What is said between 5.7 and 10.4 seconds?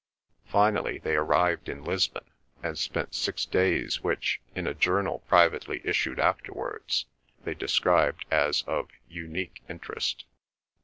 issued afterwards, they described as of "unique interest."